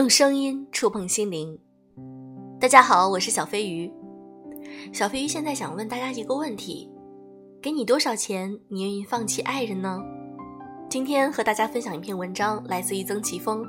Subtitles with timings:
[0.00, 1.58] 用声音触碰心灵。
[2.58, 3.92] 大家好，我是小飞鱼。
[4.94, 6.90] 小飞鱼现在想问大家一个问题：
[7.60, 10.00] 给你多少钱，你愿意放弃爱人呢？
[10.88, 13.62] 今天和大家分享一篇文章，来自于曾奇峰。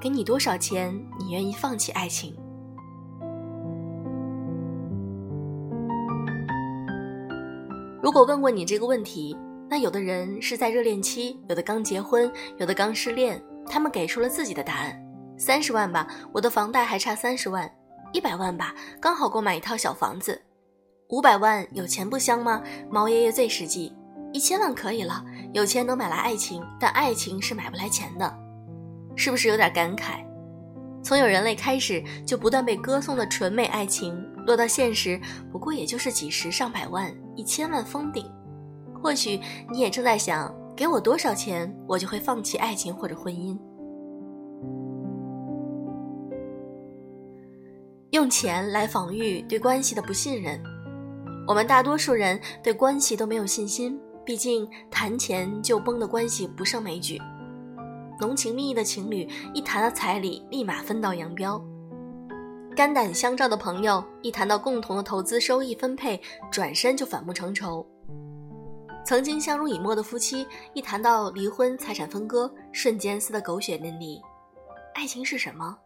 [0.00, 2.34] 给你多少钱，你愿意放弃爱情？
[8.02, 9.36] 如果问过你这个问题，
[9.68, 14.98] 那有的人是在热恋期，有的刚结婚，有的刚失恋，他们给出了自己的答案：
[15.36, 17.68] 三十万吧，我的房贷还差三十万；
[18.12, 20.32] 一百万吧，刚好够买一套小房子；
[21.08, 22.62] 五百万有钱不香吗？
[22.90, 23.92] 毛爷爷最实际；
[24.32, 28.32] 一千万可以了，有钱能买来爱情，但爱情是买不来钱的，
[29.16, 30.24] 是不是有点感慨？
[31.02, 35.20] 从有人类开始就不断被歌颂的纯美爱情，落到现实，
[35.52, 37.14] 不过也就是几十上百万。
[37.36, 38.24] 一千万封顶，
[39.02, 43.58] 或许你也正在想，给我多少钱，我就会放弃爱情或者婚姻。
[48.14, 50.62] 用钱来防御对关系的不信任，
[51.48, 57.20] 我们大多数人对关系都没有信心，毕竟谈钱就崩的关系不胜枚举。
[58.20, 61.60] 浓情蜜意的情侣一谈到彩礼，立马分道扬镳。
[62.76, 66.20] 肝胆相照的朋友，一谈到共同的投资收益分配，
[66.52, 67.84] 转身就反目成仇；
[69.04, 74.22] 曾经相濡以沫的夫妻，一谈到离婚、财产分割，瞬间撕得狗血淋漓。
[74.94, 75.76] 爱情是什么？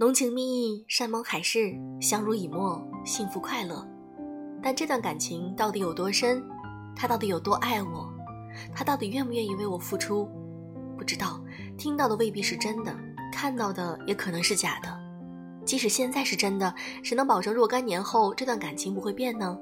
[0.00, 3.86] 浓情蜜意、山盟海誓、相濡以沫、幸福快乐。
[4.62, 6.42] 但这段感情到底有多深？
[6.96, 8.10] 他到底有多爱我？
[8.74, 10.26] 他到底愿不愿意为我付出？
[10.96, 11.38] 不知道，
[11.76, 12.98] 听到的未必是真的，
[13.30, 14.88] 看到的也可能是假的。
[15.66, 19.54] 即使现在是真的，谁能保证若干年后这段感情不会变呢？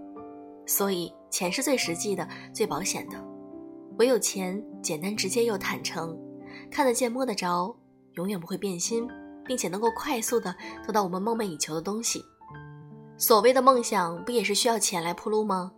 [0.66, 3.20] 所以钱是最实际的、最保险的。
[3.98, 6.16] 唯有钱，简单直接又坦诚，
[6.70, 7.74] 看得见摸得着，
[8.12, 9.04] 永远不会变心，
[9.48, 10.54] 并且能够快速的
[10.86, 12.22] 得到我们梦寐以求的东西。
[13.16, 15.72] 所谓的梦想，不也是需要钱来铺路吗？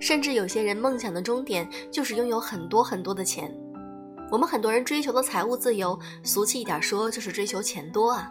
[0.00, 3.54] 甚至有些人梦想的终点就是拥有很多很多的钱。
[4.30, 8.30] 我们很多人追求的财务自由，俗气一点说，就是追求钱多啊。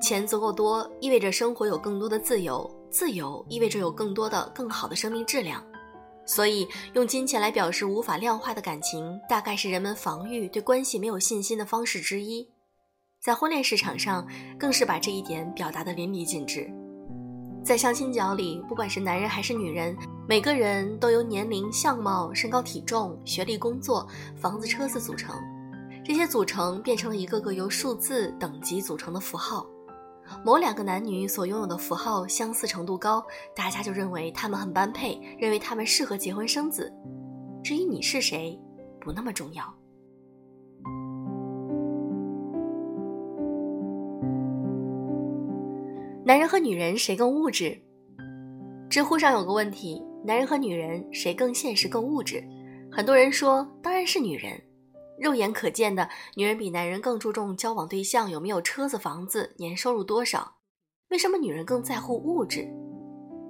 [0.00, 5.64] 钱足够多，意味着生活有更多的自由，自由意味着有更多的、更好的生命质量。
[6.24, 12.46] 所以，用金钱来表示无法量化的感情，大概是人们防御对关系没有信心的方式之一。
[13.20, 14.24] 在婚恋市场上，
[14.56, 16.70] 更是把这一点表达得淋漓尽致。
[17.64, 19.96] 在相亲角里，不管是男人还是女人，
[20.28, 25.34] 每个人都由年龄、相貌、身高、体重、学历、工作、房子、车子组成，
[26.04, 29.66] 这些组成变成了一个个由数字等级组成的符号。
[30.44, 33.22] 某两个男女所拥有的符号相似程度高，
[33.54, 36.92] 大家就认为他们很般配，认为他们适合结婚生子。
[37.64, 38.56] 至于你是谁，
[39.00, 39.74] 不那么重要。
[46.28, 47.80] 男人和女人谁更物质？
[48.90, 52.44] 知乎上有个问题：男人和女人谁更现实、更物质？
[52.92, 54.62] 很多人说，当然是女人。
[55.18, 56.06] 肉眼可见的，
[56.36, 60.56] 女人比男人更注重交往对象有没有车子、房子、年收入多少。
[61.08, 62.68] 为什么女人更在乎物质？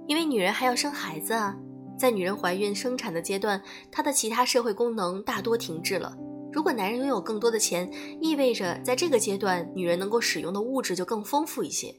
[0.06, 1.56] 因为女人还要生孩子啊。
[1.98, 3.60] 在女人怀孕生产的阶段，
[3.90, 6.16] 她的其他社会功能大多停滞了。
[6.52, 7.90] 如果男人拥有更多的钱，
[8.20, 11.92] 意味着在这个阶段，女人能够使用的物质就更丰富一些。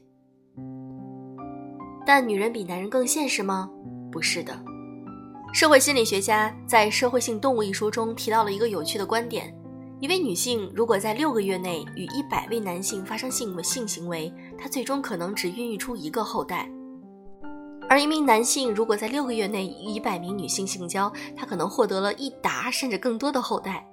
[2.06, 3.70] 但女人比男人更现实吗？
[4.10, 4.58] 不是的。
[5.52, 9.54] 社会心理学家在《社会性动物》一书中提到了一个有趣的观点。
[10.00, 16.66] 一位女性如果在六个月内与一百位男性发生性性行为，她最终可能只孕育出一个后代；
[17.88, 23.86] 而一名男性如果在六个月内与一百名女性性交，他可能获得了一打甚至更多的后代。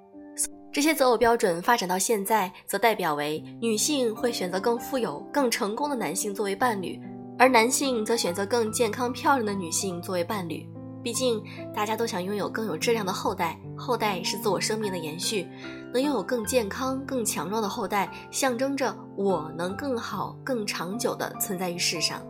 [0.72, 6.98] 这些择偶标准发展到现在，则代表为女性会选择更富有、更成功的男性作为伴侣，
[7.38, 10.68] 而男性则选择更健康漂亮的女性作为伴侣。
[11.00, 11.40] 毕竟，
[11.72, 15.46] 大家都想拥有更有质量的后代，后代是自我生命的延续。
[15.92, 22.20] 能拥有更健康、更强壮的后代，象征着我能更好、更长久的存在于世上。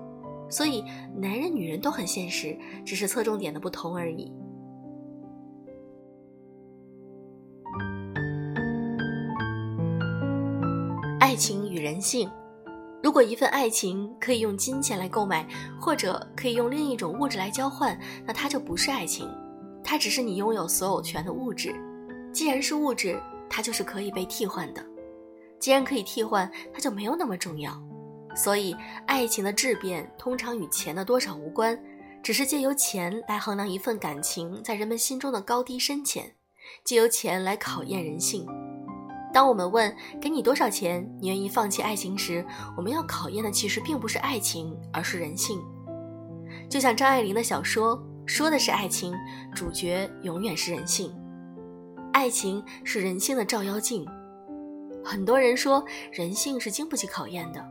[0.50, 0.84] 所以，
[1.16, 4.30] 男人、女人都很现实，只是侧重点的不同而已。
[11.18, 12.30] 爱情与人性，
[13.02, 15.46] 如果一份爱情可以用金钱来购买，
[15.80, 19.30] 或者可以用另一种物质来交换，那它就不是爱情，
[19.84, 21.74] 它只是你拥有所有权的物质。
[22.32, 24.84] 既然是物质，它就是可以被替换的，
[25.60, 27.72] 既然可以替换，它就没有那么重要。
[28.34, 31.80] 所以，爱情的质变通常与钱的多少无关，
[32.22, 36.34] 只是借由钱来衡量一份感情在人们心中的高低深浅，
[36.84, 38.46] 借由钱来考验人性。
[39.38, 42.44] 当我们问给你多少钱，你愿意放弃爱情时，
[42.76, 45.62] 我们要考验的其实并不是爱情，而是人性。
[46.68, 49.14] 就像张爱玲的小说说的是爱情，
[49.54, 51.14] 主角永远是人性。
[52.12, 54.04] 爱情是人性的照妖镜。
[55.04, 57.64] 很多人说人性是经不起考验的，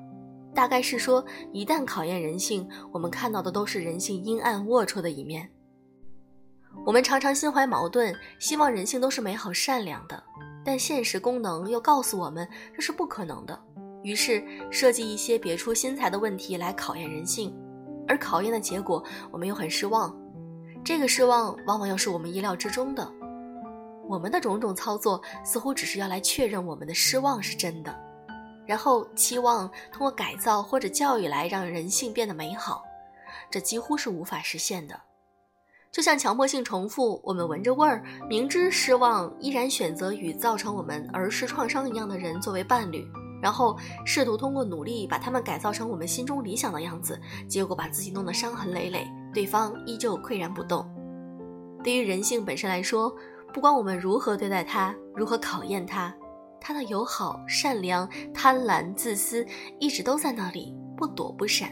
[0.56, 1.22] 大概是说
[1.52, 5.52] 一旦考验人性，我们看到的都是人性阴暗龌龊的一面。
[6.86, 10.24] 我们常常心怀矛盾，希望人性都是美好善良的。
[10.68, 13.58] 但现实功能又告诉我们这是不可能的，
[14.04, 17.56] 于是设计一些别出心裁的问题来考验人性，
[18.06, 20.14] 而考验的结果我们又很失望，
[20.84, 23.10] 这个失望往往又是我们意料之中的。
[24.10, 27.98] 我们的种种操作似乎只是要来确认我们的失望是真的，
[28.66, 32.84] 然后期望通过改造或者教育来让人性变得美好，
[33.50, 35.00] 这几乎是无法实现的。
[35.92, 43.08] 就像强迫性重复，我们闻着味儿，明知失望，依然选择与造成我们儿时创伤一样的人作为伴侣，
[43.42, 43.76] 然后
[44.06, 50.88] 试图通过努力把他们改造成我们心中理想的样子，结果把自己弄得伤痕累累，对方依旧岿然不动。
[51.84, 53.12] 对于人性本身来说，
[53.54, 56.14] 不管我们如何对待它，如何考验它，
[56.60, 59.44] 它的友好、善良、贪婪、自私，
[59.80, 61.72] 一直都在那里，不躲不闪。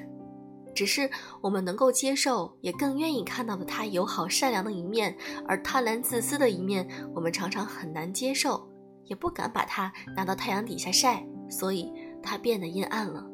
[0.75, 1.10] 只是
[1.42, 5.18] 我们能够接受，也更愿意看到的他友好善良的一面，
[5.48, 8.69] 而贪婪自私的一面，我们常常很难接受，
[9.06, 11.92] 也不敢把它拿到太阳底下晒，所以
[12.22, 13.25] 它变得阴暗了。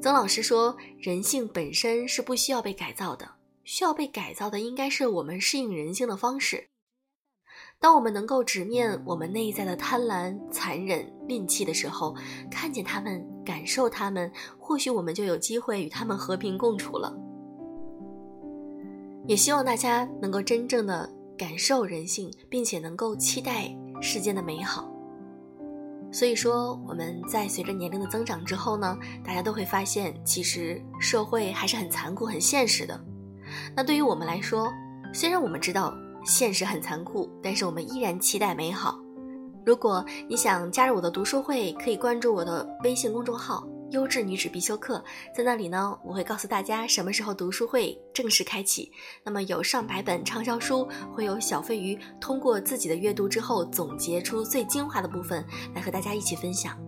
[0.00, 3.28] 曾老师说，人性本身是不需要被改造的，
[3.64, 6.68] 需要被改造的应该是我们适应人性的方式。
[7.82, 12.14] 当我们能够直面我们内在的贪婪、残忍、吝气的时候，
[12.50, 17.10] 看见他们，感受他们，或许我们就有机会与他们和平共处了。
[19.26, 24.86] 也希望大家能够真正的感受人性，并且能够期待世间的美好。
[26.12, 28.94] 所以说，我们在随着年龄的增长之后呢，
[29.24, 33.02] 大家都会发现，其实社会还是很残酷、很现实的。
[33.74, 34.70] 那对于我们来说，
[35.14, 35.94] 虽然我们知道。
[36.24, 38.98] 现实很残酷，但是我们依然期待美好。
[39.64, 45.04] 如果你想加入我的读书会，可以关注我的微信公众号“优质女子必修课”。
[45.36, 48.90] 在那里呢，我会告诉大家什么时候读书会正式开启。
[49.22, 55.44] 那么有上百本畅销书，会有小飞鱼通过自己的阅读之后，总结出最精华的部分
[55.74, 56.78] 来和大家一起分享。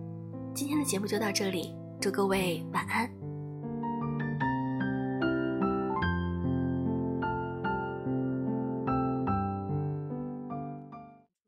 [0.55, 3.22] 今天的节目就到这里，祝各位晚安。